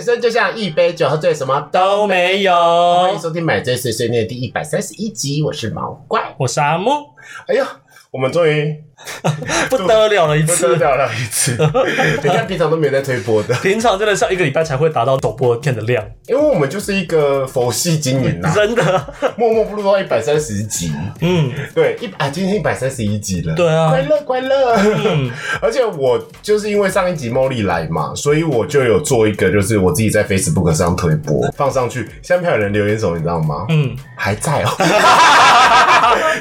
[0.00, 2.54] 人生就像一杯酒，喝醉什么都没有。
[2.54, 6.34] 欢迎收听《买醉碎碎念》第一百三十一集，我是毛怪。
[6.38, 7.10] 我是阿木，
[7.46, 7.68] 哎呀，
[8.12, 8.74] 我们终于
[9.70, 10.76] 不得了了一不得次。
[10.76, 11.56] 了了一次。
[12.22, 19.14] 你看平常都没有在推播的，平常真的是要一个礼拜才会达到首播片的量，因为我们就是一个佛系经营呐、真的。
[19.36, 20.92] 默默不录到一百三十集。
[21.20, 23.54] 嗯，对，一啊，今天一百三十一集了。
[23.54, 24.76] 对啊快乐快乐。
[25.62, 32.06] 而且我就是因为上一集茉莉来嘛，所以我就有做一个，就是我自己在 Facebook 上推播放上去。
[32.22, 33.64] 下面还有人留言什么，你知道吗？
[33.70, 34.70] 嗯，还在哦。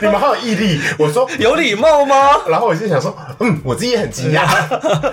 [0.02, 0.82] 你们好有毅力。
[0.98, 1.30] 我说。
[1.38, 2.16] 有礼貌吗？
[2.48, 4.46] 然后我就想说，嗯，我自己也很惊讶，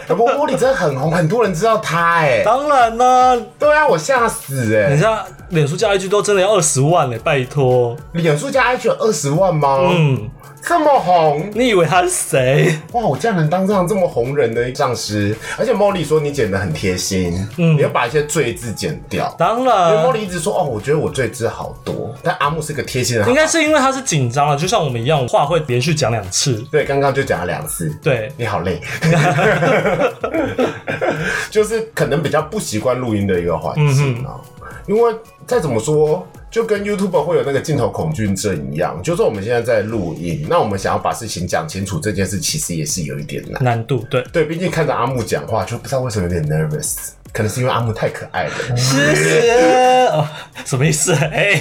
[0.08, 2.42] 茉茉莉真的很红，很多人知道他哎。
[2.44, 5.00] 当然啦，对啊，我吓死哎人！
[5.00, 7.96] 家脸书加 IG 都真的要二十万嘞，拜托。
[8.12, 9.78] 脸书加 IG 有二十万吗？
[9.90, 10.28] 嗯，
[10.68, 12.76] 这么红，你以为他是谁？
[12.90, 13.06] 哇！
[13.06, 19.32] 我竟然能当上这么红人的上司，而且茉莉说你剪得很贴心，嗯你要把一些赘字剪掉。
[19.38, 26.54] 当因为茉，莉一直说哦，我觉得我赘字好多，但阿木是个贴心的好应该是因为他是紧张了，就像我们一样，话会连续讲两次。
[26.68, 28.80] 对，刚刚就讲了两次，对，你好累，
[31.48, 34.34] 就是可能比较不习惯录音的一个环境啊。
[34.88, 35.14] 因为
[35.46, 43.62] 再怎么说，就跟 YouTube 会有那个镜头恐惧症一样，就是我们现在在录音，那我们想要把事情讲清楚，这件事其实也是有一点难。
[43.62, 44.24] 难度对。
[44.32, 46.94] 对，毕竟看着阿木讲话，就不知道为什么有点 nervous，
[47.32, 48.76] 可能是因为阿木太可爱了。
[48.76, 50.06] 谢谢。
[50.06, 50.26] 哦，
[50.64, 51.12] 什么意思？
[51.12, 51.60] 哎、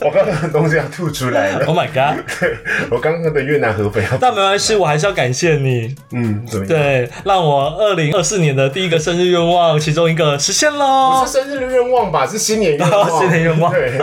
[0.00, 2.22] 我刚刚的东西要吐出来了，o h my god！
[2.38, 2.54] 对
[2.90, 6.66] 我刚刚的越南河粉要，但没关系，我还是要感谢你，嗯，怎么？
[6.66, 11.32] 对，让我二零二四年的第一个生日愿望其中一个实现喽不是。
[11.32, 12.26] 生日的愿望吧？
[12.26, 13.08] 是新年愿望。
[13.18, 13.98] 新年愿望对，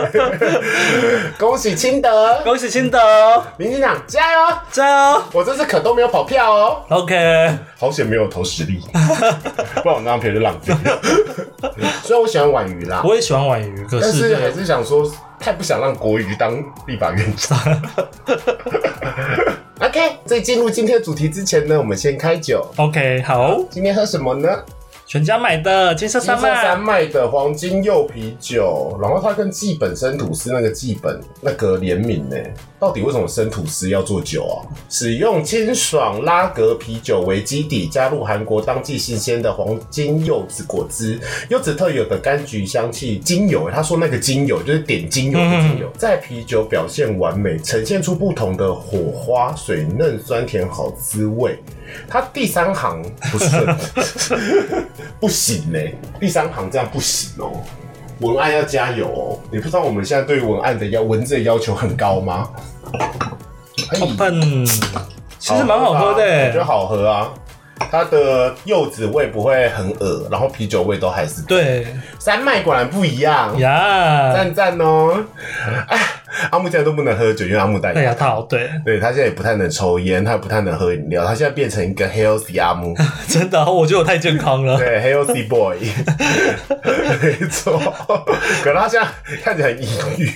[1.38, 2.98] 恭喜清德，恭喜清德，
[3.56, 4.38] 民进党加油！
[4.70, 8.80] 加油我这次可都没有跑票哦，！OK，好险没有投实力，
[9.82, 11.00] 不然我那张票就浪费了。
[12.02, 16.56] 虽然我喜欢婉瑜啦，我也喜欢婉瑜，可但是还是是想说，太不想让国瑜当
[16.86, 17.58] 立法院长。
[19.80, 22.66] OK，在进入今天的主题之前呢，我们先开酒。
[22.76, 24.48] OK 好，今天喝什么呢？
[25.10, 32.36] 全家买的金色金山色山脉，的黄金柚啤酒，然后它跟基本生吐司那个基本那个联名呢，
[32.78, 34.62] 到底为什么生吐司要做酒啊？
[34.88, 51.58] 使用清爽拉格啤酒为基底，加入韩国当季新鲜的黄金柚子果汁，柚子特有的柑橘香气，精油，他说那个精油就是点精油的精油，在啤酒表现完美，呈现出不同的火花、水嫩、酸甜好滋味。
[52.06, 53.76] 它第三行不顺，
[55.18, 55.78] 不行呢、
[56.18, 57.52] 第三行这样不行哦、
[58.20, 62.48] 文案要加油哦、你不知道我们现在对文案的要文字的要求很高吗？
[63.92, 64.66] 哎好笨，
[65.38, 66.62] 其实蛮好喝的我觉得欸。
[66.62, 67.32] 好喝啊。
[67.90, 71.40] 它的柚子味不会很恶，然后啤酒味都还是。
[71.42, 71.86] 对
[72.18, 75.24] 山脉果然不一样，呀，赞赞哦！
[75.88, 75.98] 哎，
[76.50, 82.94] 阿木现在都不能喝酒，因为阿木戴戴牙套，对，对他现在也不太能抽烟，他也不太能喝饮料，他现在变成一个 healthy 阿木，
[83.28, 84.78] 真的，我觉得我太健康了。
[84.78, 85.76] 对 healthy boy，
[87.22, 87.78] 没错。
[88.62, 89.08] 可是他现在
[89.42, 90.30] 看起来很抑郁，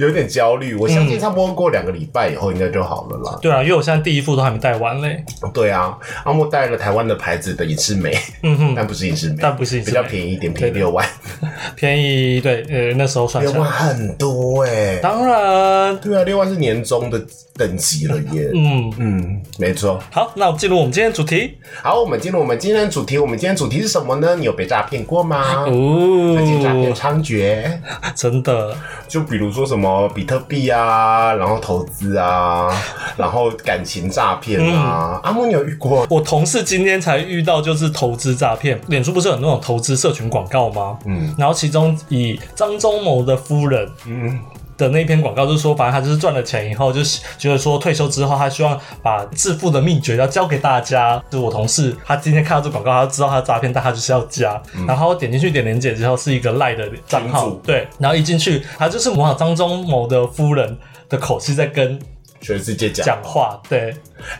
[0.00, 0.74] 有点焦虑。
[0.74, 3.38] 我相信差不多过两个礼拜以后应该就好了啦。
[3.40, 5.24] 对啊，因为我现在第一副都还没戴完嘞。
[5.52, 11.06] 对啊，阿木带了台湾的牌子的隐适美，嗯哼，但不是隐适美，但不是隐适比美较便宜一点，便宜六万，
[11.76, 17.20] 便宜，对，呃，那时候算六万，很多哎、当然，对啊，另外是年终的
[17.54, 18.50] 等级了耶。
[18.54, 20.00] 嗯，嗯，没错。
[20.10, 23.18] 好，那我们进入我们今天的主题好，我们进入我们今天的主题。
[23.18, 24.36] 我们今天主题是什么呢？
[24.36, 25.64] 你有被诈骗过吗？
[25.66, 27.78] 最近诈骗哦，猖獗，
[28.14, 28.74] 真的，
[29.08, 32.70] 就比如说什么比特币啊，然后投资啊，
[33.16, 35.20] 然后感情诈骗啊。
[35.22, 36.06] 阿木，你有遇过？
[36.10, 38.80] 我同事今天才遇到，就是投资诈骗。
[38.88, 40.98] 脸书不是有那种投资社群广告吗？
[41.04, 44.38] 嗯然后其中以张忠谋的夫人嗯，
[44.78, 51.22] 的那篇广告，就是说，反正他就是赚了钱以后，就是觉得说退休之后，他希望把致富的秘诀要教给大家。
[51.28, 54.62] 就是我同事，他今天看到这广告，他就知道他诈骗，但他就是要加。
[54.86, 60.78] 然后点进去点连接之后，是一个赖的账号对，然后一进去，他就是模仿张忠谋的夫人
[61.08, 61.98] 的口气在跟
[62.40, 63.04] 全世界讲。
[63.04, 63.92] 讲话，对，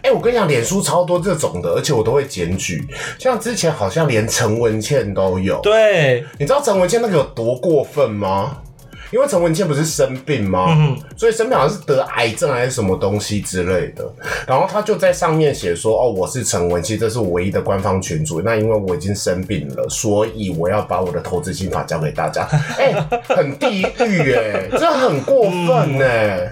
[0.02, 2.87] 哎、我跟你讲，脸书超多这种的，而且我都会检举。
[3.19, 5.61] 像之前好像连陈文茜都有。
[5.62, 8.58] 对，你知道陈文茜那个有多过分吗？
[9.10, 10.66] 因为陈文茜不是生病吗？
[10.76, 14.05] 嗯所以生病好像是得癌症还是什么东西之类的。
[14.46, 18.40] 然后他就在上面写说：“哦，我是陈文茜，这是我唯一的官方群主。
[18.40, 22.46] 那因为我已经生病了，所以我要把我的投资心法教给大家。
[22.78, 22.94] 哎、
[23.28, 26.50] 很地狱哎，这很过分哎、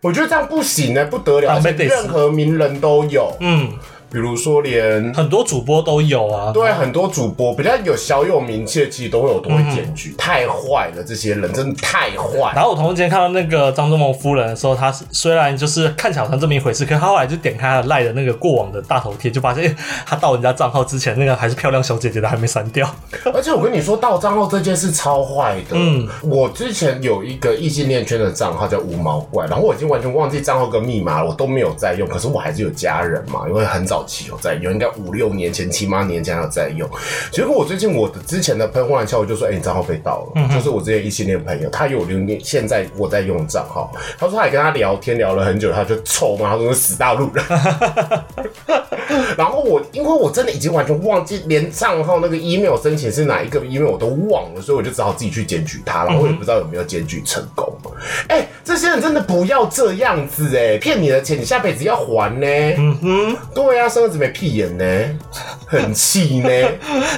[0.00, 3.34] 我觉得这样不行哎、不得了，任何名人都有。
[3.40, 3.72] 嗯，
[4.14, 6.52] 比如说连很多主播都有啊。
[6.52, 12.52] 对很多主播比较有小有名气的，其实都会有都会检举，太坏了，这些人真的太坏。
[12.54, 19.74] 然后我同事今天看到那个张忠谋夫人的时候，他是虽然就是看起来好像这么一回事，可是他后来就点开他的赖的那个过往的大头贴，就发现
[20.06, 22.88] 他盗人家账号之前那个还是漂亮小姐姐的还没删掉。
[23.32, 25.72] 而且我跟你说，盗账号这件事超坏的。
[25.72, 32.06] 嗯，我之前有一个异性恋圈的账号叫无毛怪，然后我已经完全忘记账号跟密码了，我都没有在用。
[32.06, 36.88] 可是我还是有家人嘛，因为很早期有在用，应该五六年前、七八年前有在用。
[37.32, 40.48] 结果我最近我的之前的朋友忽然敲我，就说：“哎、你账号被盗了。
[40.54, 47.44] 就是我之前异性恋朋友，他有留言，现在我在用账号，他说他也跟他聊天聊了很久，他就臭骂他说死大陆人。
[49.36, 57.72] 然后我因为我真的已经完全忘记连账号那个 email 申请是哪一个 email 我都忘了，所以我就只好自己去检举他，然后我也不知道有没有检举成功。
[58.28, 62.46] 哎、这些人真的不要这样子哎、骗你的钱你下辈子要还呢。
[62.78, 64.84] 嗯哼，对啊，生儿子没屁眼呢，
[65.66, 66.48] 很气呢。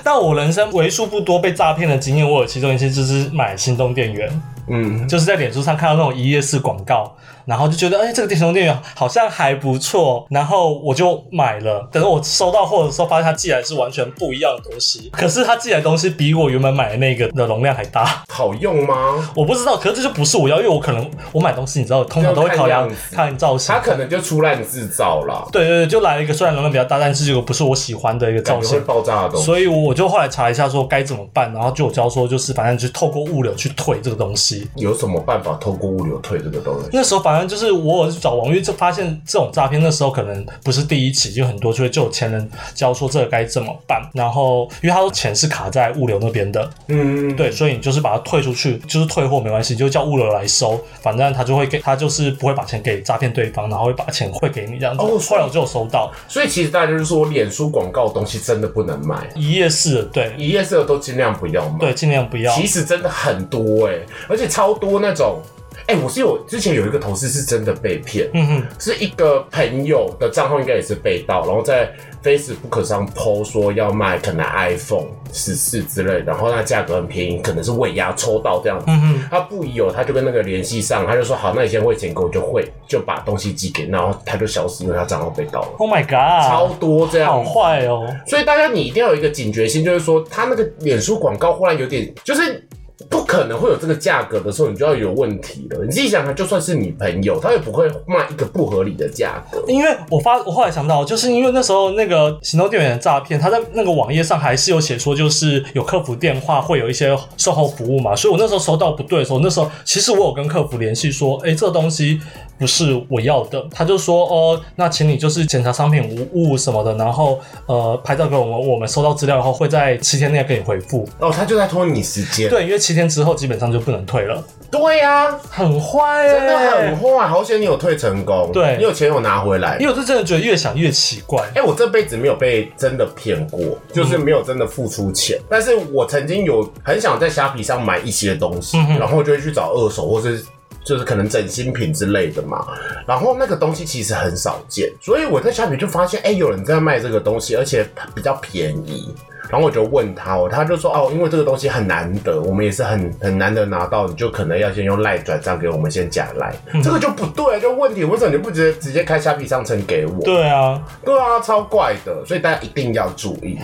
[0.05, 4.29] 但我人生为数不多被诈骗的经验，我有其中一次就是买心动电源，
[4.69, 11.89] 嗯，就是在脸书上看到那种一页式广告，然后就觉得哎、这个电行动电源好像还不错，然后我就买了。
[11.93, 18.25] 等到我收到货的时候，发现它寄来是完全不一样的东西，可是它寄来的东西比我原本买的那个的容量还大。
[18.29, 19.31] 好用吗？
[19.35, 23.81] 我不知道，可是这就不是我要，因为我可能我买东西，你知道，通常都会考量要看看造型它。
[23.81, 28.85] 可能就出烂制造了，对对对，就来了一个虽然容量比较大，但是这个不是我喜欢的一个造型会型。
[28.85, 29.47] 爆炸的东西。
[29.47, 34.56] 所以我就后来查一下说该怎么办，然后就有教说就是反正就透过物流去退这个东西。
[34.77, 36.89] 有什么办法透过物流退这个东西？
[36.93, 44.03] 那时候反正就是我有找网约就发现这种诈骗，那时候可能不是第一起，就很多就会就有钱人教说这个该怎么办。
[44.15, 55.03] 然后因为他说钱是卡在物流那边的，嗯，对，所以你就是把它退出去，就是退货没关系，就叫物流来收，反正他就会给他就是不会把钱给诈骗对方，然后会把钱汇给你这样子。
[55.03, 61.79] 哦后来我就有收到所以其实大家就是说，脸书广告的东西真的不能买，一夜式的，对一夜式的都尽量不要买。
[61.79, 62.53] 对，尽量不要。
[62.53, 63.95] 其实真的很多哎、
[64.29, 65.41] 而且超多那种。
[65.89, 71.89] 哎、我是有之前有一个同事是真的被骗，嗯哼，是一个朋友的账号应该也是被盗，然后在
[72.25, 78.87] Facebook 上 PO 说要卖可能 iPhone 十四之类的，然后那价格很便宜，可能是尾牙抽到这样子。
[78.89, 88.13] 嗯哼，他不疑有，他就跟那个联系上，他就说好，那你先汇钱给我就汇，就把东西寄给，然后他就消失，因为他账号被盗了，Oh my 超 god，超多这样好坏哦。
[88.27, 92.67] 所以大家你一定要有一个警觉心，就是说他那个脸书广告忽然有点，就是
[93.09, 95.85] 不可能会有这个价格的时候，你就要有问题了。
[95.85, 99.63] 你自己想想，就算是你朋友，他也不会卖一个不合理的价格。
[99.69, 112.21] 因为我发，我后来想到，就是因为那时候那个行动电源的诈骗，他在那个网页上还是有写说，就是有客服电话会有一些售后服务嘛，所以我那时候收到不对的时候，那时候其实我有跟客服联系说，哎，这个东西
[112.59, 121.07] 不是我要的，他就说，哦，那请你就是检查商品无误什么的，然后呃拍照给我们，我们收到资料以后会在七天内给你回复。
[121.19, 122.49] 哦，他就在拖你时间。
[122.49, 129.87] 对，因为七天之后基本上就不能退了，对呀、很坏耶、真的很坏，好险你有退成功，对你有钱有拿回来因。
[129.87, 131.45] 为我是真的觉得越想越奇怪。
[131.55, 133.61] 哎、我这辈子没有被真的骗过，
[133.93, 135.39] 就是没有真的付出钱。
[135.49, 140.45] 但是我曾经有很想在虾皮上买一些东西，然后就会去找二手或是。
[140.87, 142.65] 就是可能整新品之类的嘛，
[143.07, 149.13] 然后那个东西其实很少见，所以我在虾皮就发现，哎、有人在卖这个东西，而且比较便宜。
[149.49, 156.53] 然后我就问他哦，他就说哦，因为这个东西很难得，我们也是很很难得拿到，你就可能要先用赖转账给我们，先假赖，
[156.83, 160.21] 这个就不对，就问题，为什么你不直接直接开虾皮商城给我？
[160.25, 163.57] 对啊，对啊，超怪的，所以大家一定要注意。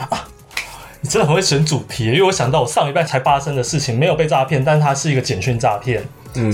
[1.01, 6.05] 你真的很会选主题，因为我想到我上礼拜才发生的事情，没有被诈骗，但它是一个简讯诈骗。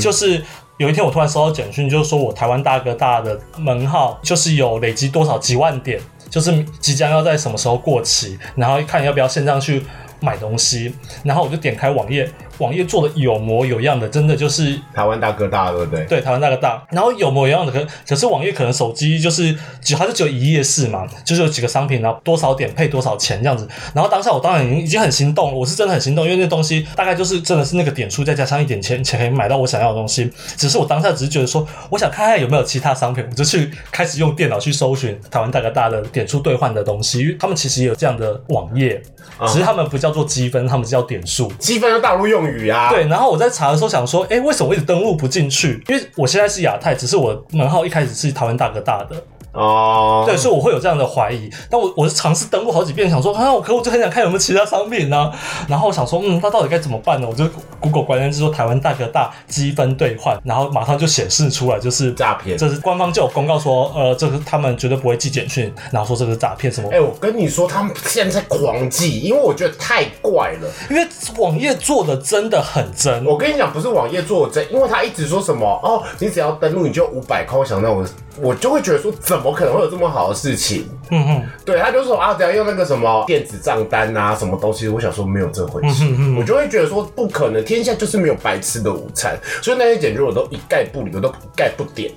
[0.00, 0.42] 就是
[0.76, 9.84] 有一天我突然收到简讯，就是说我台湾大哥大的门号就是有累积多少几万点，就是即将要在什么时候过期，然后看要不要线上去
[10.20, 10.94] 买东西，
[11.24, 16.04] 然后我就点开网页，网页做的有模有样的，真的就是台湾大哥大，对不对？
[16.06, 23.68] 对，台湾大哥大，然后有模有样的，可可是网页可能手机就是只它是只有一页式嘛，就是有几个商品，然后多少点配多少钱这样子。
[23.94, 30.30] 然后当下我当然已经已经很心动了，我是真的很心动，因为那东西大概就是真的是那个点数再加上一点钱，钱可以买到我想要的东西。
[30.56, 39.00] 只是我当下只是觉得说，我想看看有没有其他商品，我就去开始用电脑去搜寻台湾大哥大的点数兑换的东西，因为他们其实也有这样的网页，
[39.46, 41.52] 只是他们不叫做积分，他们叫点数。
[41.58, 42.47] 积分是大陆用
[42.90, 45.82] 对，然后我在查的时候想说，哎，为什么我一直登录不进去？
[45.88, 49.16] 因为我现在是亚太，只是我门号一开始是台湾大哥大的，
[49.58, 51.50] 哦，对，所以我会有这样的怀疑。
[51.68, 55.30] 但我我是尝试登录好几遍，想说啊，我可我就很想看有没有其他商品呢、
[55.68, 57.26] 然后我想说，嗯，那到底该怎么办呢？
[57.28, 57.44] 我就
[57.80, 67.00] Google 关键字说台湾大哥大积分兑换，然后马上就显示出来就是诈骗这是官方就有公告说，呃，这个他们绝对不会寄简讯，然后说这个是诈骗什么哎、。
[67.00, 70.68] 我跟你说，他们现在狂寄，因为我觉得太怪了。
[70.90, 71.06] 因为
[71.38, 77.58] 网页做的真的很真，我跟你讲，不是网页做的真，因为他一直说什么哦，你只要登录你就五百块。
[77.58, 78.04] 我想到我，
[78.40, 80.88] 我就会觉得说，怎么可能会有这么好的事情？
[81.10, 86.04] 嗯嗯，对他就说啊，等下用那个什么电子账单啊，什么东西，我想说没有这回事，
[86.38, 92.12] 我就会觉得说不可能，天下就是没有白吃的午餐，所以那些简直我都一概不理，我都一概不点，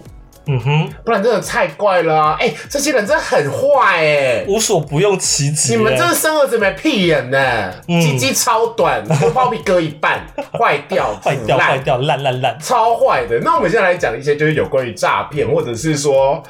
[0.47, 2.37] 嗯哼，不然真的太怪了啊！
[2.39, 5.75] 哎、这些人真的很坏哎、无所不用其极。
[5.75, 10.25] 你们真的生儿子没屁眼呢，鸡鸡超短， 包皮割一半，
[10.57, 12.57] 坏掉，坏掉坏掉烂烂烂。
[12.59, 13.39] 超坏的。
[13.41, 16.41] 那我们现在来讲一些就是有关于诈骗，或者是说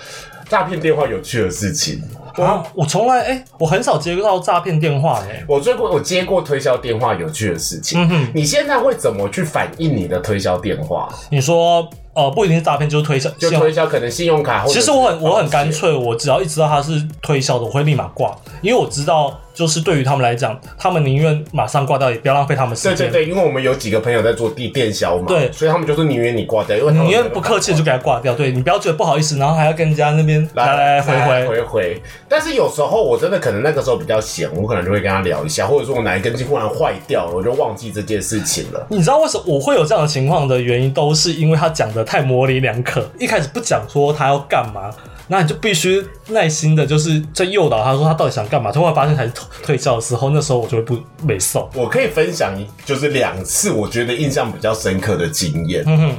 [0.50, 2.02] 诈骗电话有趣的事情。
[2.36, 8.02] 啊，我从来哎、我很少接到诈骗电话哎、我追过，我接过推销电话有趣的事情。
[8.02, 11.10] 嗯哼，你现在会怎么去反应你的推销电话？
[11.30, 15.72] 你说呃不一定是诈骗，就是推销，就推销可能信用卡其实我很我很干。
[15.72, 22.98] 脆，我只要一知道他是推销的，我会立马挂，因为我知道，就是对于他们来讲，他们宁愿马上挂掉，也不要浪费他们时间。
[22.98, 31.48] 对对对，因为我们有几个朋友在做地电销嘛，对所以他们就是宁愿你挂掉，因为宁愿不客气就给他挂掉，对你不要觉得不好意思，然后还要跟人家那边来来来回回。
[31.48, 32.02] 回回。
[32.28, 38.88] 但是有时候我真的可能那个时候比较闲，我可能就会跟他聊一下，或者说我哪一根筋忽然坏掉了，我就忘记这件事情了。
[38.90, 44.90] 你知道为什么我会有这样的情况的原因，都是因为他讲的太模棱两可，一开始不讲说他要干嘛。
[45.32, 48.70] 那你就必须耐心的，就是在诱导他说他到底想干嘛。
[48.70, 51.70] 后来发现才是退退销的时候，那时候我就会不没受。
[51.74, 55.86] 我可以分享一，就是两次我觉得印象比较深刻的经验。
[55.88, 56.16] 嗯哼，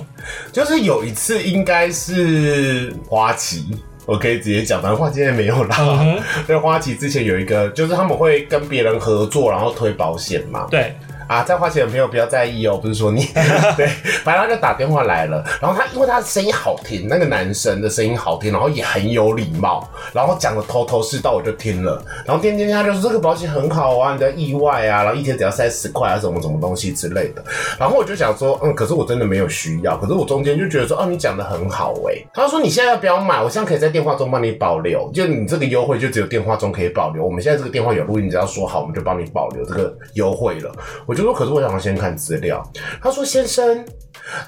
[0.50, 3.66] 就是有一次应该是花旗，
[4.06, 5.76] 我可以直接讲，反正花旗现在没有啦。
[5.78, 10.66] 嗯哼， 对，花旗之前有一个，就是他们会跟别人合作，然后推保险嘛。
[10.70, 10.96] 对，
[11.32, 13.24] 啊，在花钱的朋友不要在意哦，不是说你。
[13.74, 13.86] 对，
[14.22, 27.42] 反正他就打电话来了，然后他因为他的声音好听，那个男生的声音好听，然后也很有礼貌，然后讲的头头是道，我就听了，然后听听听他就说这个保险很好啊，你的意外啊，然后一天只要三十块啊，什么什么东西之类的，
[27.78, 40.70] 然后我就想说，嗯，可是我真的没有需要，可是我中间就觉得说，哦，你讲的很好哎、他说你现在要不要买，我现在可以在电话中帮你保留，就你这个优惠就只有电话中可以保留，我们现在这个电话有录音，你只要说好，我们就帮你保留这个优惠了。
[41.06, 42.62] 我就说，可是我想要先看资料。
[43.02, 43.84] 他说，先生，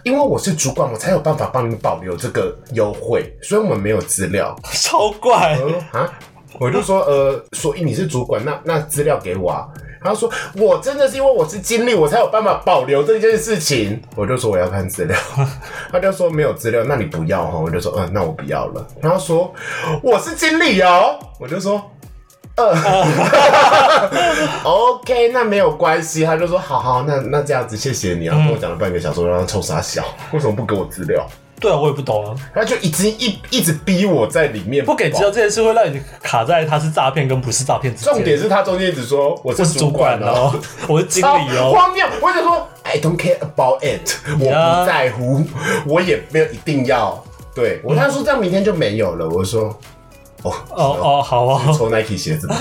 [0.03, 4.55] 因为我是主管，我才有办法帮你保留这个优惠，所以我们没有资料。
[4.73, 5.59] 超怪
[5.93, 6.13] 啊，
[6.59, 9.69] 我就说呃，所以你是主管，那那资料给我啊。
[10.03, 13.99] 他说我真的是因为我是经理，我才有办法保留这件事情。
[14.15, 15.19] 我就说我要看资料，
[15.91, 17.59] 他就说没有资料，那你不要哈。
[17.59, 18.87] 我就说嗯，那我不要了。
[19.01, 19.51] 然后说
[20.03, 21.83] 我是经理哦，我就说。
[22.57, 22.73] 呃，
[24.63, 26.25] OK，那没有关系。
[26.25, 28.37] 他就说好好，那那这样子，谢谢你啊。
[28.37, 31.27] 跟我讲了半个小时，我让他冲傻笑，为什么不给我资料？
[31.61, 32.35] 对啊，我也不懂啊。
[32.55, 38.13] 他就一直一一直逼我在里面不给资料这件事会让你卡在他是诈骗跟不是诈骗之间。
[38.13, 41.73] 重点是他中间一直说我是主主管管哦哦，，我是 经超理哦。
[41.75, 42.07] 荒谬！
[42.21, 45.43] 我就说 I don't care about it，我不在乎，
[45.87, 47.25] 我也没有一定要。
[47.55, 49.75] 对我他说这样明天就没有了，我说
[50.45, 51.73] 哦哦哦，好啊。
[51.77, 52.47] 抽 Nike 鞋子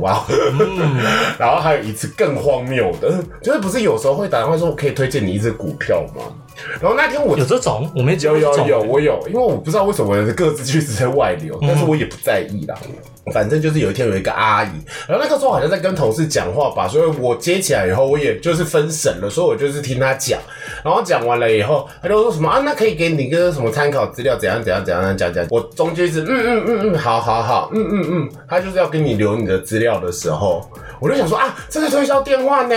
[0.00, 0.24] 哇！
[0.28, 0.96] 嗯
[1.38, 6.22] 然后还有一次更荒谬的，就是不是有时候会打电话说我可以推荐你一只股票吗？
[6.80, 8.36] 然后那天我有这种，我没接有。
[8.38, 12.74] 有有，我有，因为我不知道为什么我的各自去直在外流，但是我也不在意啦。
[13.32, 14.70] 反正就是有一天有一个阿姨，
[15.06, 20.40] 然后那个时候好像在跟同事讲话吧，所以我接起来以后，我也就是分神了，所以我就是听她讲，
[20.82, 25.46] 然后讲完了以后，她就说什么啊，那可以给你个什么参考资料，怎样怎样怎样讲讲。
[25.50, 32.74] 我中间是嗯嗯嗯嗯，好好好，嗯嗯嗯，她就是要跟你留你的资料的时候，我就想说啊，这是推销电话呢，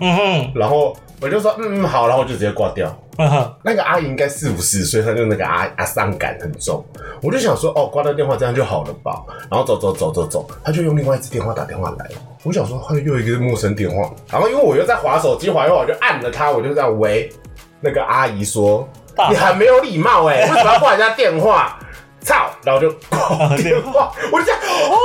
[0.00, 2.94] 嗯哼，然后我就说嗯嗯好，然后我就直接挂掉。
[3.16, 6.84] 嗯哼，那个阿姨应该四五十岁，她就那个阿阿丧感很重。
[7.22, 9.22] 我就想说，哦，挂掉电话这样就好了吧？
[9.50, 12.10] 然后走走走走走，她就用另外一只电话打电话来。
[12.42, 17.32] 我想说，她又一个陌生电话，然后因为我又在划手机，划一划我就按了她，我就这样喂
[17.80, 21.78] 那个阿姨说大：“你很没有礼貌哎、为什么要挂人家电话？”
[22.24, 22.50] 操！
[22.64, 24.96] 然后就挂电话，我就这样，哦，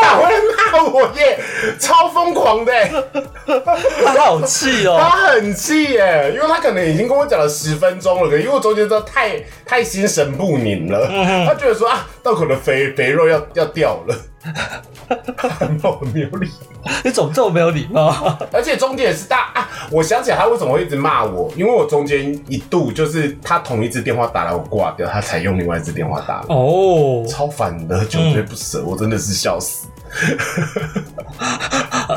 [0.00, 0.40] 打回来
[0.72, 1.38] 骂我耶，
[1.78, 2.90] 超疯狂的、欸。
[4.04, 4.96] 他好气哦。
[4.98, 11.06] 他很气耶，因为他可能已经跟我讲了十分钟了，因为我中间真的太太心神不宁了，
[11.46, 14.16] 他觉得说啊，道口的肥肥肉要要掉了，
[15.36, 15.72] 很
[16.12, 16.48] 没有礼
[16.82, 16.90] 貌。
[17.04, 18.36] 你怎么这么没有礼貌？
[18.52, 19.68] 而且中间也是大啊！
[19.90, 29.86] 我想起来他为什么会一直骂我，因为我中间一度就是他同一只电话打来我挂掉，他才用另外一只电话打来，哦，超烦的，久追不舍，我真的是笑死，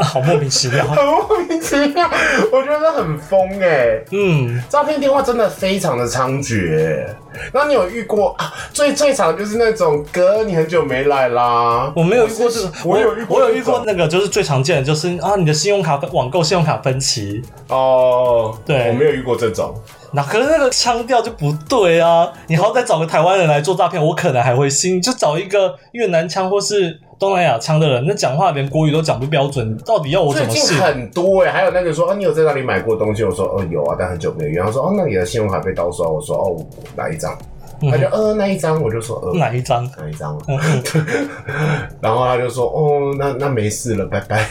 [0.01, 0.85] 好莫名其妙。
[0.85, 1.24] 很莫名
[1.65, 2.09] 其妙，
[2.51, 7.05] 我觉得很疯哎、嗯，诈骗电话真的非常的猖獗，
[7.51, 8.53] 那你有遇过啊？
[8.71, 11.91] 最最常就是那种哥，你很久没来啦。
[11.95, 18.55] 我没有遇过这个，我有我有遇过那个，就是最常见的就是啊，你的信用卡分网购信用卡分期，哦。
[18.65, 19.73] 对我没有遇过这种。
[20.11, 22.31] 那可是那个腔调就不对啊！
[22.47, 30.87] 你好歹找个台湾人来做诈骗，我可能还会信，就找一个越南腔或是东南亚腔的人，那讲话连国语都讲不标准，到底要我最近怎么信？
[30.87, 33.23] 很多哎、还有那个说，哦，你有在那里买过东西？
[33.23, 34.65] 我说，哦，有啊，但很久没有用。
[34.65, 36.07] 他说，哦，那你的信用卡被盗刷？
[36.07, 37.37] 我说，哦，哪一张？
[37.91, 38.81] 他就，呃，那一张。
[38.81, 39.83] 我就说，呃，哪一张？
[39.97, 40.43] 哪一张啊？
[42.01, 44.45] 然后他就说，哦，那那没事了，拜拜。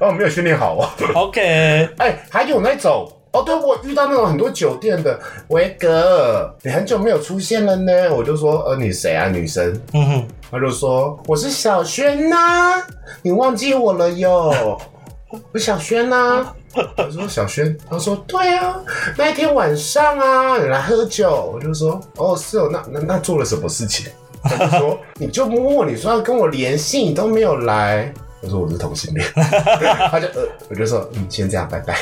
[0.00, 0.90] 哦，没有训练好啊。
[1.14, 3.08] OK，哎、还有那种。
[3.32, 5.18] 哦，对，我遇到那种很多酒店的，
[5.48, 7.92] 维格，你很久没有出现了呢。
[8.14, 9.78] 我就说，呃，你谁啊，女生？
[9.92, 12.82] 嗯哼，他就说我是小轩呐、
[13.22, 14.78] 你忘记我了哟。
[15.52, 16.46] 我小轩呐、
[16.96, 18.76] 我说小轩，他说对啊，
[19.16, 24.06] 那一天晚上啊，你来喝酒，我就说哦是哦，那那那做了什么事情？
[24.42, 28.10] 他就说 你就摸我，你说要跟我联系，你都没有来。
[28.40, 29.26] 我说我是同性恋，
[30.10, 31.94] 他就呃，我就说嗯，先这样，拜拜。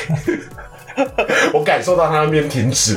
[1.53, 2.95] 我感受到他那边停止，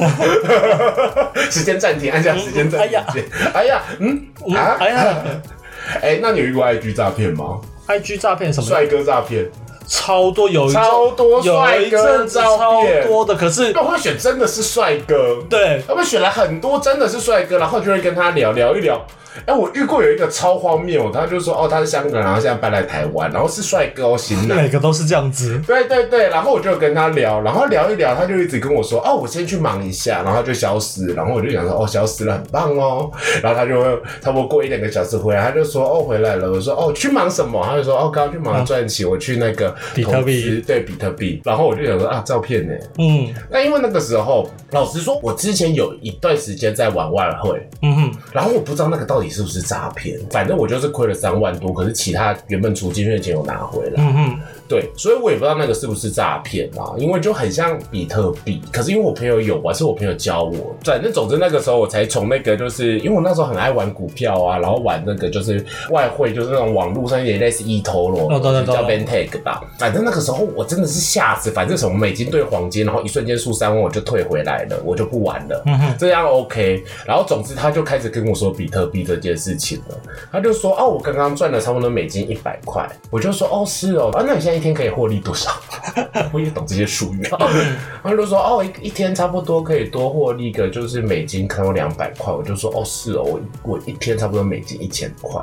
[1.50, 2.98] 时间暂停，按下时间暂停。
[3.12, 3.24] 键。
[3.54, 5.16] 哎呀，嗯嗯啊，哎呀。
[6.02, 9.48] 哎，那你有遇过 IG 诈骗吗？，IG 诈骗什么的帅哥诈骗，
[9.88, 19.04] 超多，有一超多有帅哥一阵子超多的，可是他们会选真的是帅哥，对，他们选了很多真的是帅哥，然后就会跟他聊聊一聊。
[19.46, 24.56] 哎、我遇过有一个超荒谬，他就说哦他是香港人，然后现在搬来台湾，然后是帅哥哦，型男。
[24.58, 25.60] 每个都是这样子。
[25.66, 33.10] 对对对，然后我就跟他聊，然后聊一聊，他就一直跟我说，哦，我先去忙一下，然后就消失，然后我就想说，哦，消失了，很棒哦，
[33.42, 37.64] 然后他就会差不多过一两个小时回来，他就说，哦，回来了，我说，哦，去忙什么？
[37.64, 42.74] 他就说，哦，刚刚去忙赚钱，我去那个比特币，对，比特币，然后我就想说，啊，照片呢？
[42.98, 54.02] 嗯那因为那个时候，老实说，我之前有一段时间在玩外汇，嗯哼，然后我不知道那个到底是不是诈骗，反正我就是亏了三万多，可是其他原本储进去的钱有拿回来。
[54.02, 58.60] 嗯哼，对，所以我也不知道那个是不是诈骗啊，因为就很像比特币。
[58.72, 60.74] 可是因为我朋友有玩，是我朋友教我。
[60.84, 69.62] 反正总之那个时候我才从那个，就是因为我那时候很爱玩股票啊，然后玩那个就是外汇，就是那种网络上也类似 eToro，哦叫 Bentag 吧。
[69.78, 75.62] 反正那个时候我真的是吓死，反正什么美金兑黄金，然后一瞬间输三万，我就退回来了，我就不玩了。
[75.66, 76.82] 嗯哼，这样 OK。
[77.06, 80.00] 然后总之他就开始跟我说比特币这件事情了，
[80.32, 85.50] 他就说哦，我刚刚赚了差不多美金一百块，我就说哦是哦，啊那你现在一天可以获利多少？
[86.32, 87.22] 我也懂这些术语，
[88.02, 95.40] 他就说哦一一天差不多可以多获利个就是美金可能有两百块，我就说哦是哦，我我一天差不多美金一千块。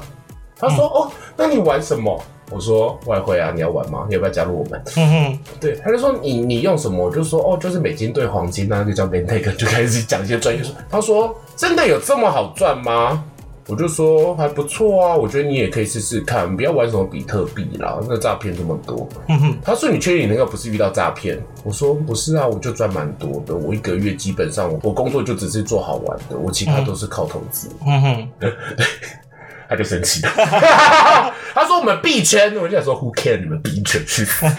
[0.59, 2.19] 他说哦，那你玩什么？
[2.49, 4.05] 我说外汇啊，你要玩吗？
[4.07, 4.81] 你要不要加入我们？
[4.95, 7.05] 嗯哼，对，他就说你你用什么？
[7.05, 10.71] 我就说哦，就是美金兑黄金啊，那个叫 Bentake，就开始讲一些专业术。
[10.89, 13.21] 他说真的有这么好赚吗？
[13.67, 19.07] 我就说还不错啊，我觉得你也可以试试看，不要玩什么比特币啦，那诈骗这么多。
[19.61, 21.37] 他说你确定你那个不是遇到诈骗？
[21.65, 27.69] 我说不是啊，我就赚蛮多的，我一个月基本上我我工作就只是做好玩的，我其他都是靠投资。
[27.85, 28.29] 嗯哼，
[29.67, 30.31] 他就生气了，
[31.53, 34.45] 他说我们币圈，我就想说 Who care 你们币圈去死。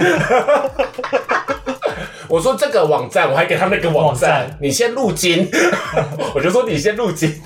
[2.28, 5.48] 我说这个网站，我还给他那个网站你先入金，
[6.34, 7.40] 我就说你先入金。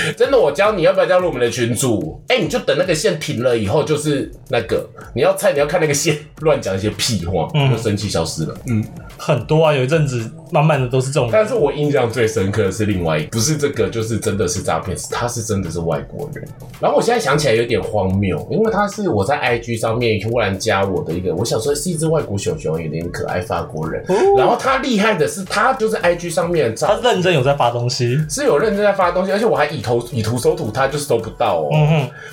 [0.16, 2.20] 真的，我教你要不要加入我们的群组？
[2.28, 8.54] 哎、你就等那个线停了以后，就是那个你要猜，你要看那个线，乱讲一些屁话，嗯就生气消失了。
[8.66, 8.84] 嗯，
[9.16, 11.28] 很多啊，有一阵子慢慢的都是这种。
[11.32, 16.46] 但是我印象最深刻的是另外一个，不是这个，就是真的是诈骗，是他是真的是外国人。
[16.80, 24.04] 然后我现在想起来有点荒谬，因为他是我在 IG 上面忽然加我的一个，我想说是一只外国熊熊，有点可爱法国人。
[24.36, 28.18] 然后他厉害的是，他就是 IG 上面的他认真有在发东西。
[28.28, 31.70] 是有认真在发东西，而且我还以图以图搜图，他就是搜不到哦。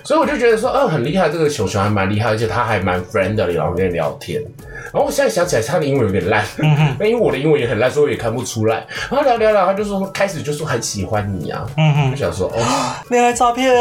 [0.03, 4.43] 所以我就觉得说，嗯，很厉害，这个熊熊还蛮厉害，而且他还蛮 friendly，然后跟你聊天。
[4.93, 6.43] 然后我现在想起来，他的英文有点烂，
[6.99, 8.85] 那、因为我的英文也很烂，所以我也看不出来。
[9.09, 12.55] 然后聊聊聊，他就说开始就说很喜欢你啊，嗯我就，想说，哦，
[13.09, 13.73] 恋爱诈骗，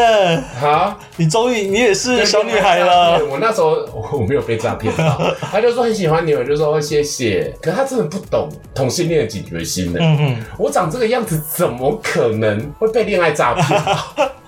[0.63, 3.25] 啊，你终于你也是小女孩了。
[3.27, 5.21] 我那时候我我没有被诈骗到，
[5.53, 7.55] 他就说很喜欢你，我就说谢谢。
[7.61, 9.99] 可是他真的不懂同性恋的警觉心呢。
[10.01, 13.81] 嗯哼，我长这个样子，怎么可能会被恋爱诈骗？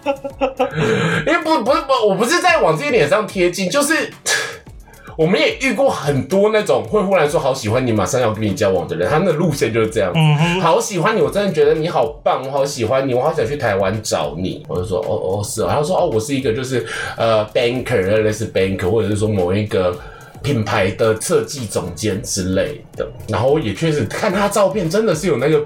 [1.27, 4.11] 因为不不不是不，我不是在往自己脸上贴金，就是。
[5.17, 10.13] 我们也遇过很多那种会忽然说好喜欢你，马上要跟你交往的人，他们的路线就是这样。
[10.15, 14.63] 嗯哼，好喜欢你，我真的觉得你好棒，我好喜欢你，我好想去台湾找你。
[14.69, 16.85] 我就说哦哦是哦，他说哦我是一个就是
[17.17, 19.97] 呃 banker 类似 banker，或者是说某一个
[20.43, 23.09] 品牌的设计总监之类的。
[23.29, 25.65] 然后也确实看他照片，真的是有那个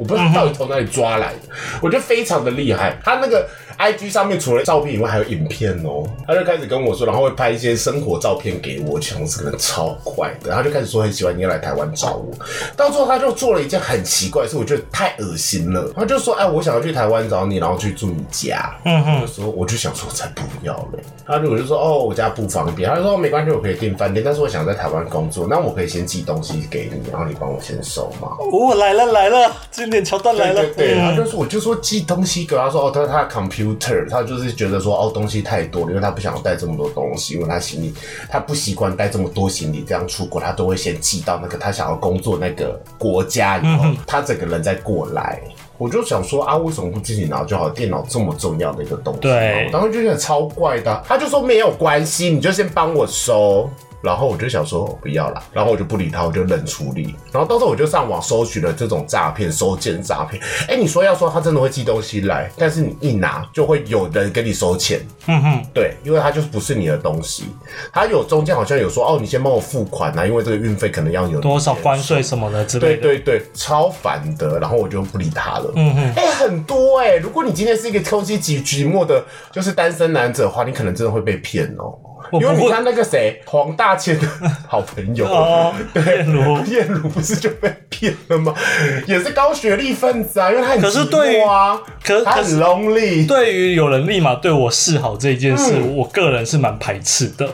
[0.00, 1.40] 我不知道到底从哪里抓来的，
[1.82, 2.96] 我觉得非常的厉害。
[3.04, 3.46] 他那个
[3.78, 6.02] IG 上面除了照片以外，还有影片哦。
[6.26, 10.50] 他就开始跟我说，然后会拍一些生活照片给我，想这个人超快的。
[10.54, 12.32] 他就开始说很喜欢你要来台湾找我，
[12.74, 15.92] 到最后他就做了一件很奇怪的事，我觉得太恶心了。
[15.94, 18.74] 他就说，哎，我想要去台湾找你，然后去住你家。
[18.86, 21.02] 嗯哼那时候我就想说才不要嘞。
[21.26, 28.28] 他就我就说哦我家不方便，他就说没关系，我可以订饭店，但是我想在台湾工作，那我可以先寄东西给你，然后你帮我先收嘛。
[28.38, 30.64] 哦，来了来了，经典桥段来了。
[30.76, 37.92] 对他嗯就说我就说寄东西给他说哦，他他的 computer，他就是觉得说哦东西太多了，因为他不想要带这么多东西，因为他行李
[38.30, 45.40] 他不习惯带这么多行李这样出国，他都会先寄到那个他想要工作那个国家以后，他整个人再过来。
[45.78, 47.70] 我就想说啊，为什么不自己拿就好？
[47.70, 51.02] 电脑这么重要的一个东西，对我当时就觉得超怪的啊。
[51.06, 53.70] 他就说没有关系，你就先帮我收。
[54.02, 57.14] 然后我就想说，我不要了，然后我就不理他，我就冷处理。
[57.32, 60.42] 然后到时候我就上网搜寻了这种诈骗、收件诈骗。
[60.68, 67.44] 哎，你说要说他真的会寄东西来，但是你一拿就会有人给你收钱，嗯哼，对，因为他就是不是你的东西。
[67.92, 73.02] 他有中间好像有说，哦，你先帮我付款啊，因为这个运费可能要有多少关税什么的之类的。
[73.02, 74.58] 对对对，超烦的。
[74.60, 75.72] 然后我就不理他了。
[75.76, 81.96] 嗯哼，哎、很多哎、如果你今天是一个偷鸡寂寂寞的，就是单身男子的话，你可能真的会被骗哦。
[82.30, 84.26] 我 因为你看那个谁，黄大千的
[84.68, 85.74] 好朋友，哦，
[86.06, 86.64] 燕如。
[86.66, 88.54] 燕如不是就被骗了吗？
[89.06, 93.26] 也是高学历分子啊，因为他很可是寂对于寞啊，他很可可是 lonely。
[93.26, 97.48] 对于有人立马对我示好这一件事，嗯我个人是蛮排斥的。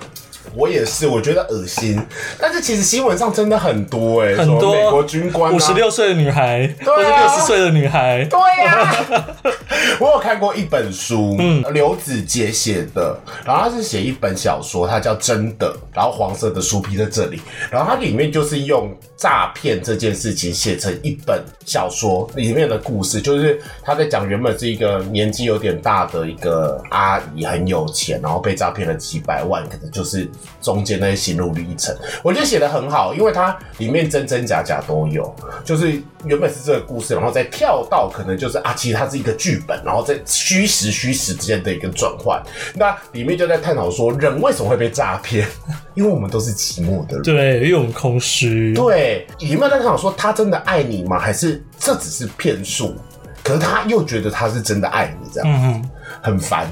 [0.57, 2.01] 我也是，我觉得恶心。
[2.41, 4.75] 但是其实新闻上真的很多哎、很多。
[4.75, 7.27] 美国军官、啊，五十六岁的女孩，对啊。
[7.27, 9.07] 六十岁的女孩，对呀、
[10.01, 17.41] 我有看过一本书，嗯，刘子杰写的，然后他是写一本小说，它叫《真的》，然后黄色的书皮在这里，
[17.71, 30.29] 然后它里面就是用诈骗这件事情写成一本小说里面的故事，就是他在讲原本是一个年纪有点大的一个阿姨，很有钱，然后被诈骗了几百万，可能就是
[30.61, 42.43] 中间那些心路历程，我觉得写的很好，因为它里面真真假假都有，就是原本是这个故事，然后再跳到可能就是啊，其实它是一个剧本，然后在虚实虚实之间的一个转换。
[42.75, 45.47] 那里面就在探讨说，人为什么会被诈骗？
[45.95, 47.23] 因为我们都是寂寞的人。
[47.23, 48.75] 对，因为我们空虚。
[48.75, 51.19] 对，里面在探讨说，他真的爱你吗？
[51.19, 52.95] 还是这只是骗术？
[53.43, 56.69] 可是他又觉得他是真的爱你，这样、嗯，很烦。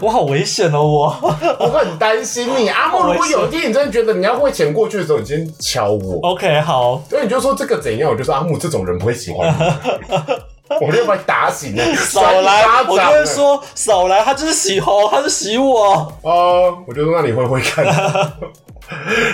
[0.00, 1.06] 我好危险哦，我。
[1.58, 3.12] 我很担心你，阿莫。
[3.12, 6.18] 如果有一天你真的觉得你要汇钱过去的时候，你先敲我。
[6.22, 10.16] OK，好，所以你就说这个怎样，我就说阿木这种人不会喜欢你，
[10.86, 16.12] 我就把你打醒了，少来，我就会说少来，他就是洗猴，他是洗我。
[16.22, 17.84] 哦，我就说那你会不会看？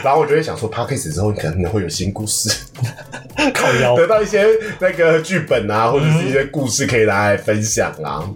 [0.03, 2.51] 然后我就会想说 p a c k a g e 之后你可能会有新故事，
[3.55, 4.45] 靠腰得到一些
[4.79, 8.23] 那个剧本啊，或者是一些故事可以拿来分享啊。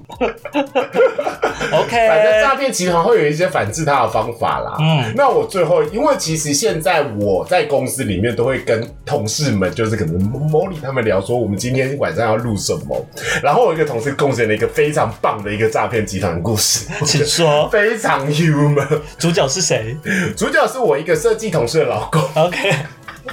[1.72, 4.76] OK，反正诈骗集团会有一些反制他的方法啦。
[4.80, 10.18] 嗯，那我最后，因为其实现在我在公司里面都会跟同事们，就是可能
[10.50, 13.06] Molly 他们聊说，我们今天晚上要录什么。
[13.42, 19.00] 然后我一个同事贡献了一个非常棒的一个诈骗集团故事，请说，非常 human。
[19.18, 19.94] 主角是谁
[20.36, 22.72] 主角是我一个设计同事的老公，？OK，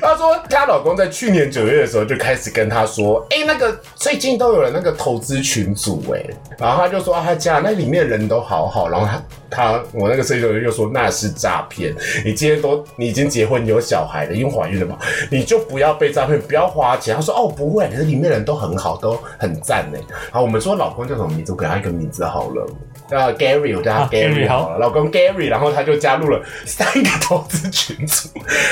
[0.00, 6.24] 她说她老公在去年九月的时候就开始跟她说，哎、那个最近都有了那个投资群组，哎，
[6.58, 14.98] 然后他就说啊，他家那里面人都好好，然后他他我那个设计同事就说那是诈骗，你今天都你已经结婚有小孩了，因为怀孕了嘛，
[15.30, 17.14] 你就不要被诈骗，不要花钱。
[17.14, 19.98] 他说哦不会，可是里面人都很好，都很赞呢。
[20.32, 22.66] 然后我们说老公叫什么名字，我给他一个名字好了。
[23.10, 28.28] 呃，Gary，我叫他啊 Gary 好了，老公 Gary，然后他就加入了三个投资群组。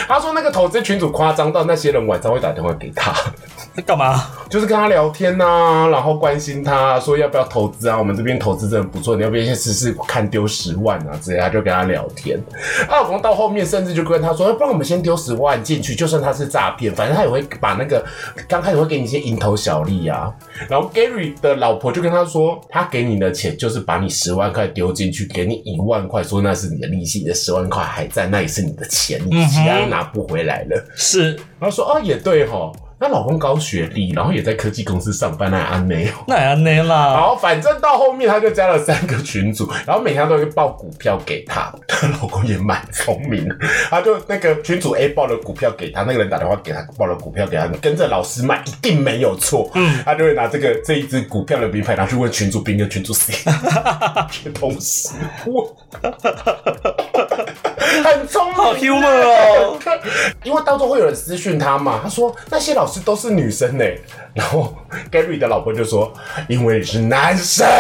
[0.09, 3.13] 他说那个投资群组夸张到那些人晚上会打电话给他，
[3.75, 4.29] 在干嘛？
[4.51, 12.41] 就是跟他聊天呐、然后关心他说要不要投资啊，我们这边投资真的不错，你要不要先试试看丢十万啊之类，他就跟他聊天。
[12.89, 18.05] 他老公到后面甚至就跟他说，要不然我们先丢十万进去，就算他是诈骗，反正他也会把那个
[18.49, 20.33] 刚开始会给你一些蝇头小利啊。
[20.69, 30.83] 然后 Gary 的老婆就跟他说，他给你的钱就是把你十万块丢进去，给你一万块，说那是你的利息，你的十万块还在，那也是你的钱，你其他都拿不回来了。
[30.97, 36.13] 是然后说哦也对吼，她老公高学历，然后也在科技公司上班，那还安没有。
[36.27, 41.73] 那也那啦，然后，反正到后面她就加了三个群组，然后每天都会报股票给她。
[41.89, 43.57] 她 老公也蛮聪明的，
[43.91, 49.71] 他就那个群主 A 报了股票给他，那个人打电话给他报了股票给他，你跟着老师买一定没有错。
[49.75, 53.33] 嗯，他就会拿这个这一只股票的名牌拿去问群主 B 跟群主 C，
[54.31, 55.11] 全同时
[55.47, 55.77] 我
[57.31, 57.44] 很
[58.27, 59.79] 聪明，好 humor 哦。
[60.43, 63.85] 因为到时候会有人私讯他嘛，他说那些老师都是女生呢，
[64.35, 64.77] 然后
[65.11, 66.13] Gary 的老婆就说
[66.49, 67.67] 因为你是男生。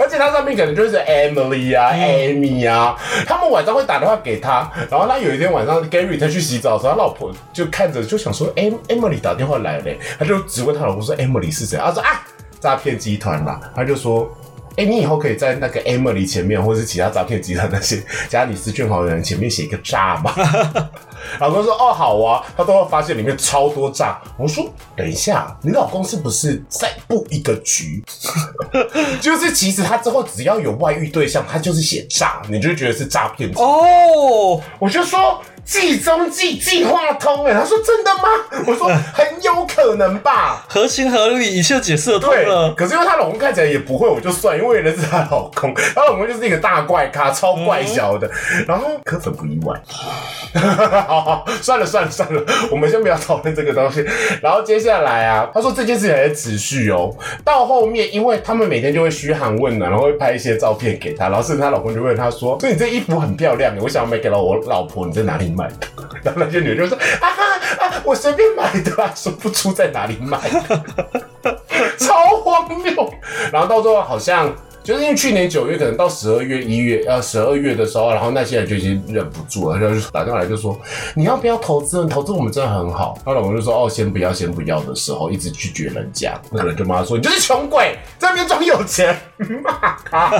[0.00, 9.84] 而且他上面可能就是 Emily 啊、Amy 啊，他们晚上会打电话给他，然后他有一天晚上 Gary 他去洗澡的时候，他老婆就看着就想说，哎，Emily 打电话来了，
[10.18, 11.76] 他就只问他老婆说 Emily 是谁？
[11.76, 12.22] 他说啊，
[12.60, 14.26] 诈骗集团啦，他就说。
[14.76, 20.34] 哎，你以后可以在那个 Emily 前面，或者是其他诈骗集团那些加你私讯好友人前面写一个诈吗？
[21.38, 24.20] 老公说：“哦，好啊。”他都会发现里面超多诈。
[24.38, 28.02] 我说：“等一下，你老公是不是在布一个局？
[29.20, 35.42] 就是其实他之后只要有外遇对象，他就是写诈，你就觉得是诈骗哦。”我就说。
[35.64, 37.52] 计中计，计划通哎！
[37.52, 38.22] 他说真的吗？
[38.66, 42.72] 我说很有可能吧，合情合理，一切解释通了。
[42.74, 48.30] 可是因为她老公看起来也不会，我就算，因为人是她老公， 她老公就是一个大怪咖，超怪小的。
[48.66, 49.80] 然后可粉不意外。
[51.06, 54.04] 好好，算了算了算了，我们先不要讨论这个东西。
[54.42, 57.14] 然后接下来啊，他说这件事情还在持续哦。
[57.44, 65.86] 到后面，因为他们每天就会嘘寒问暖，然后会拍一些照片给他，然后甚至她老公就问他说：“所以你这衣服很漂亮，我想买给了我老婆，你在哪里买的？”
[66.22, 70.84] 然后那些女人就说：“啊啊啊，我随便买的啊，说不出在哪里买的，
[71.98, 73.12] 超荒谬。”
[73.52, 80.78] 然后到最后好像就是因为去年九月，可能到十二月、一月呃十二月的时候，然后那些人就已经忍不住了，然后就打电话来就说
[81.14, 82.04] ：“你要不要投资？
[82.06, 89.14] 投资我们真的很好。”她老公就说：“哦，先不要，先不要。”的时候一直拒绝人家，那个人就骂说：“你就是穷鬼，在那边装有钱。
[89.62, 90.30] ”骂他，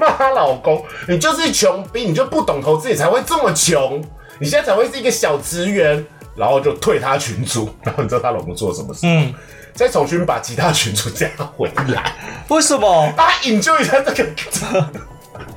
[0.00, 4.02] 骂她老公：“你就是穷逼，你就不懂投资，你才会这么穷。”
[4.38, 6.04] 你现在才会是一个小职员，
[6.36, 9.00] 然后就退他群主，然后你知道他老公做了什么事？
[9.04, 9.32] 嗯，
[9.74, 12.16] 再重新把其他群主加回来。
[12.48, 13.12] 为什么？
[13.16, 14.26] 他引咎一下这个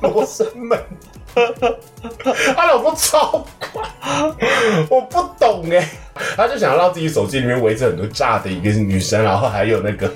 [0.02, 0.78] 罗生门。
[2.54, 3.82] 她老公超怪，
[4.88, 5.88] 我不懂哎。
[6.36, 10.12] 他就想要让自己手机里面围着很多炸的一个女生，然后还有那个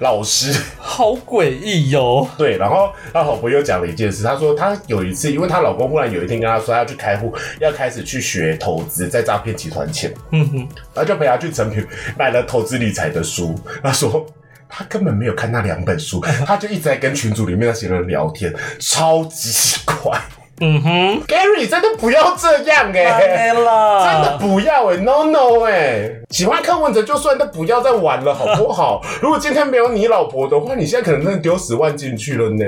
[0.00, 2.26] 老师，好诡异哟。
[2.36, 11.86] 对，然后她老婆又讲了一件事，她说她有一次，因为她老公忽然有一天跟他说要去开户，要开始去学投资，在诈骗集团前，嗯哼，他就陪他去成品
[12.18, 13.54] 买了投资理财的书。
[13.84, 14.26] 他说
[14.76, 20.18] 他根本没有看那两本书，他就一直在跟群组里面那些人聊天，超级怪。
[20.60, 29.02] 嗯哼，Gary 真的不要这样哎，真的不要哎，No No 哎，喜欢柯文哲就算，都不要再玩了好不好？
[29.20, 32.64] 如果今天没有你老婆的话，你现在可能真的丢十万进去了呢。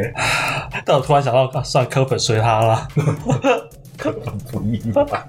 [0.85, 2.89] 但我突然想到，算柯粉随他了，
[3.97, 5.05] 柯粉不意外，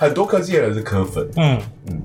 [0.00, 1.60] 很多科技人是柯粉，嗯。
[1.88, 2.02] 嗯。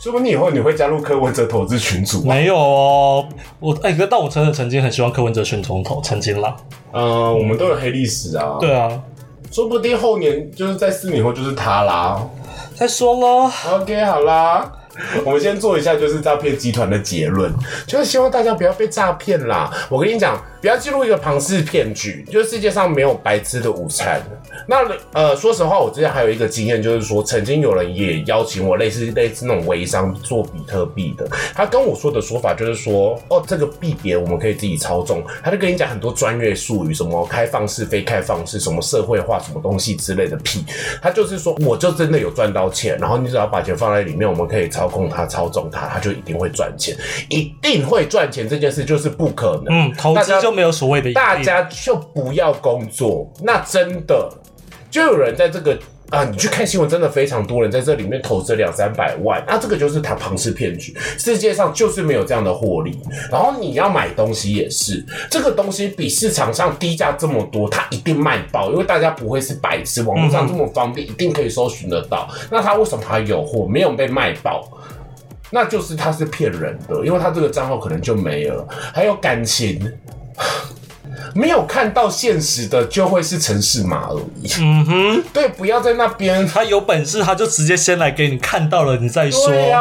[0.00, 2.24] 说不定以后你会加入柯文哲投资群组？
[2.24, 6.56] 没有哦，我哎哥，但我真的曾经很希望柯文哲选总统，曾经啦。
[6.92, 8.56] 嗯，我们都有黑历史啊。
[8.58, 8.90] 对啊，
[9.52, 12.26] 说不定后年就是在四年后就是他啦。
[12.74, 13.50] 再说喽。
[13.74, 14.72] OK，好啦。
[15.24, 17.52] 我们先做一下就是诈骗集团的结论，
[17.86, 19.70] 就是希望大家不要被诈骗啦。
[19.88, 24.20] 我跟你讲，不要进入一个庞氏骗局，就是世界上没有白吃的午餐。
[24.66, 24.78] 那
[25.12, 40.64] 呃，说实话，我之前还有一个经验，就是说曾经有人也邀请我类似类似那种微商做比特币的，他跟我说的说法就是说，哦，这个币别我们可以自己操纵，他就跟你讲很多专业术语，什么开放式、非开放式，什么社会化什么东西之类的屁，
[41.00, 46.96] 他就是说我就真的有赚到钱，然后你只要把钱放在里面，我们可以操控它、操纵它，它就一定会赚钱，
[47.28, 49.88] 一定会赚钱这件事就是不可能。
[49.88, 54.28] 嗯，投资就没有所谓的，大家就不要工作，那真的。
[54.90, 55.78] 就有人在这个
[56.10, 62.98] 啊，你去看新闻，真的非常多人在这里面投资两三百万，那这个就是他庞氏骗局，世界上就是没有这样的获利。
[63.30, 72.28] 然后你要买东西也是，这个东西比市场上低价这么多，它一定卖爆，因为大家不会是白痴，网络上这么方便，一定可以搜寻得到。
[72.50, 74.68] 那他为什么还有货没有被卖爆？
[75.50, 78.66] 那就是他是骗人的，因为他这个账号可能就没了。
[78.94, 79.92] 还有感情。
[81.32, 84.48] 没有看到现实的，就会是城市马而已。
[84.58, 86.44] 嗯哼，对，不要在那边。
[86.46, 89.46] 他有本事，他就直接先来给你看到了，你再说。
[89.48, 89.80] 对呀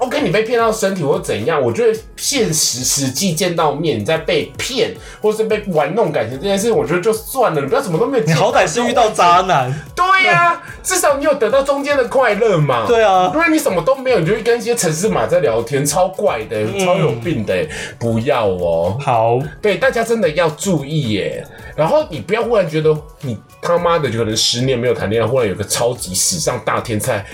[0.00, 8.32] ，OK，你被骗到身体或怎样，我觉得现实实际见到面，你在被骗或是被玩弄感情这件事，我觉得就算了，你不要什么都没有你。
[8.32, 12.86] 好歹是遇到渣男，对呀、至少你有得到中间的快乐嘛。
[12.86, 17.54] 对啊因为你什么都没有，你就会跟一些城市马在聊天，超怪的、超有病的、
[17.98, 18.98] 不要哦。
[19.00, 21.46] 好，对，大家真的要注意耶。
[21.76, 27.24] 然后你不要忽然觉得你他妈的就可能十年没有谈恋爱，忽然有个超级史上大天才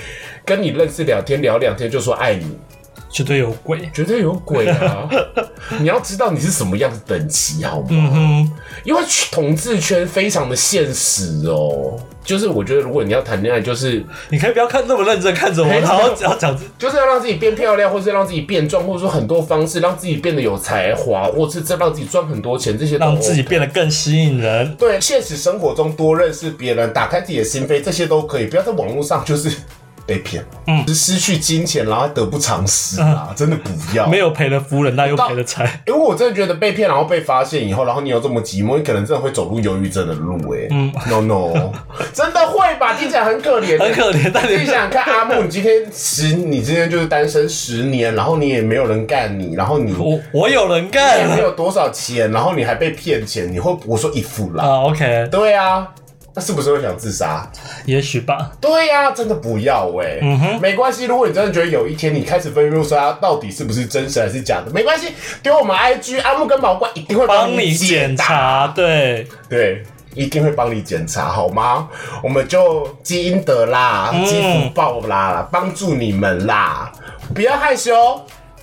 [0.46, 2.56] 跟你认识两天聊两天就说爱你，
[3.10, 3.90] 绝对有鬼。
[3.92, 5.08] 绝对有鬼啊！
[5.80, 8.48] 你要知道你是什么样的等级好吗？
[8.84, 11.98] 因为同志圈非常的现实哦。
[12.24, 24.74] 就是我觉得，如果你要谈恋爱，就是你可以不要看那么认真看着我，哎然后只要讲就是要让自己变漂亮，或是让自己变壮，或者说很多方式让自己变得有才华，或是这让自己赚很多钱，这些都让自己变得更吸引人。
[24.76, 28.46] 对现实生活中多认识别人，打开自己的心扉，这些都可以。
[28.46, 29.48] 不要在网络上就是
[30.06, 33.34] 被骗，嗯，失去金钱，然后得不偿失啊！
[33.36, 34.06] 真的不要。
[34.06, 35.64] 没有赔了夫人，那又赔了财。
[35.86, 41.72] 因为我真的觉得被骗，然后被发现以后，然后你又这么寂寞，你可能真的会走入忧郁症的路、哎，嗯，no no，
[42.12, 42.94] 真的会吧？
[42.94, 55.88] 听起来很可怜、很可怜，但你想想看，阿木，你今天十，你今天就是单身十年，然后你也没有人干你，然后你我我有人也干没有多少钱，然后你还被骗钱，你会我说一副啦，啊，OK，对啊，
[56.36, 57.50] 那是不是会想自杀？
[57.86, 58.52] 也许吧。
[58.60, 60.20] 对呀、真的不要哎、
[60.60, 61.06] 没关系。
[61.06, 69.82] 如果你真的觉得有一天你开始分辨出它到底是不是真实还是假的，没关系，丢我们 IG 阿木跟毛怪一定会帮你检查，，对，对，
[70.14, 71.88] 一定会帮你检查，好吗？
[72.22, 76.92] 我们就积阴德啦，积福报啦，帮助你们啦，
[77.34, 77.94] 不要害羞。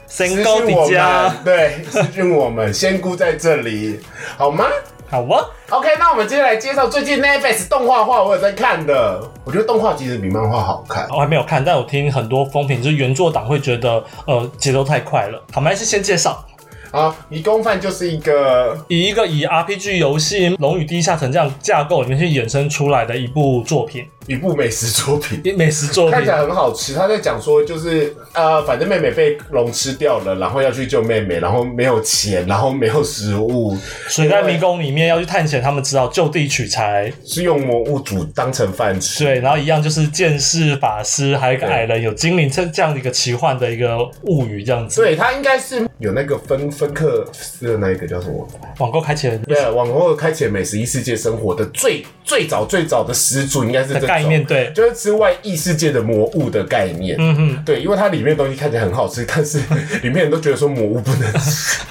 [0.05, 3.99] 私身高讯我们，，对，私讯我们， 仙姑在这里，
[4.37, 4.65] 好吗
[5.09, 11.07] 好啊，？OK，那我们接下来介绍最近 Netflix 动画化，我有在看的，我觉得动画其实比漫画好看。
[11.09, 15.37] 我还没有看，但我听很多风评，就是原作党会觉得呃节奏太快了。
[15.51, 16.43] 好，我们还是先介绍，
[16.91, 26.29] 啊，迷宫饭就是一个以一个以 RPG 游戏《龙与地下城》这样架构里面去衍生出来的一部作品，一部美食作品，美食作品看起。
[26.29, 26.93] 来很好吃。
[26.93, 37.11] 他在讲说，就是呃，反正妹妹被龙吃掉了，然后要去救妹妹，然后没有钱，然后没有食物，所以在迷宫里面要去探险，他们只好就地取材。
[37.25, 39.23] 是用魔物煮当成饭吃。
[39.23, 45.01] 对，然后一样就是剑士、法师，还有一个矮人，有精灵这这样的一个奇幻的一个物语，这样子。
[45.01, 48.47] 对，他应该是有那个芬芬克斯的那一个叫什么？
[48.79, 57.15] 网购开启了对，网购开启美食异世界生活的最最早最早的始祖，应该是这概念，对，就是吃外异世界的魔物的概念。
[57.19, 59.57] 嗯哼，对，因为它里面的东西看起来很好吃，但是
[60.01, 61.83] 里面人都觉得说魔物不能吃，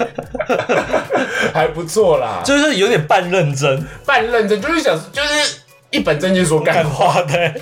[1.53, 2.41] 还不错啦。
[2.45, 5.59] 就是有点半认真，半认真，就是想就是
[5.89, 7.21] 一本正经说干干话。
[7.21, 7.53] 的，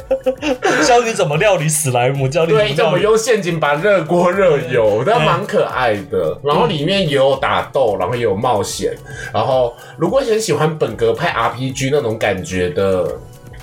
[0.86, 2.98] 教你怎么料理史莱姆，教你对，怎么怎么。
[2.98, 6.38] 用陷阱把热锅热油，但蛮可爱的。
[6.42, 8.94] 然后里面也有打斗，然后也有冒险。
[9.32, 13.06] 然后如果很喜欢本格派 RPG 那种感觉的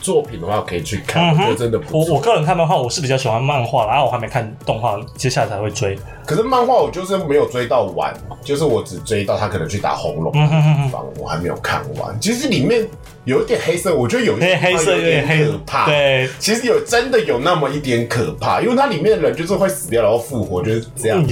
[0.04, 2.14] 作品的话，可以去看，我觉得真的不错。
[2.14, 5.98] 我我个人看漫画，我是比较喜欢漫画，然后我还没看动画，接下来才会追。
[6.26, 8.14] 可是漫画我就是没有追到完，
[8.44, 12.20] 就是我只追到他可能去打红龙的地方，我还没有看完。
[12.20, 12.86] 其实里面
[13.26, 15.86] 有一点黑色，我觉得有一点黑色有点可怕。
[15.86, 21.24] 对，其实有真的有那么一点可怕，因为它里面的人就是会死掉然后复活，就是这样。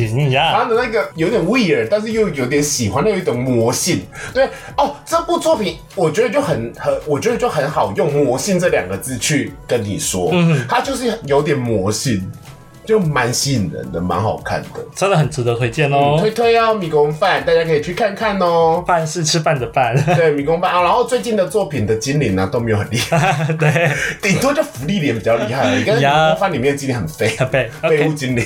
[0.52, 4.02] 他的那个有点 weird，但是又有点喜欢，那有一种魔性。
[4.34, 12.32] 对哦，这部作品我觉得就很很，我觉得就很好用“魔性”这两个字去跟你说，嗯它就是有点魔性，
[12.86, 14.80] 就蛮吸引人的，蛮好看的。
[14.96, 16.18] 真的很值得推荐哦。
[16.20, 18.84] 推推哦，迷宫饭，大家可以去看看哦。
[18.86, 23.92] 饭是吃饭的饭， 对，迷宫饭啊，然后最近的作品的精灵呢、都没有很厉害， 对，
[24.22, 25.84] 顶多就福利脸比较厉害而已。
[25.84, 28.46] 跟迷呀宫饭里面的精灵很废，对废物精灵。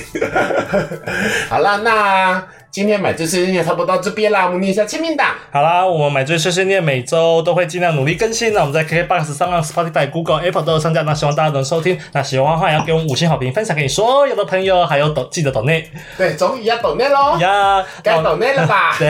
[1.48, 2.44] 好啦，那
[2.76, 5.28] 今天买醉碎碎念差不多到这边啦，我们念一下签名档。
[5.50, 8.52] 好啦，我们买醉碎碎念每周都会尽量努力更新。
[8.52, 11.98] 那我们在 KKBox 上、岸 Spotify、Google、Apple 都有上架，那希望大家能收听。
[12.12, 18.94] 那喜欢的话，也要给我们五星好评，分享给你所有的朋友，还有抖记得抖内对，终于要抖内喽，呀，该抖内了吧？
[19.00, 19.08] 对，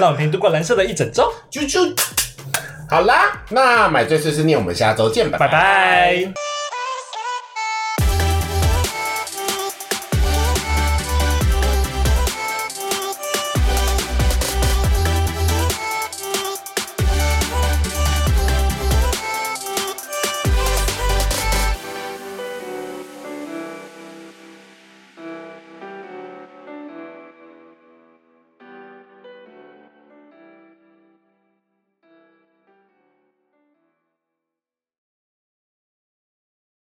[0.00, 1.96] 让我们陪你度过蓝色的一整周，啾啾。
[2.90, 6.53] 好啦，那买醉碎碎念，我们下周见，拜拜拜。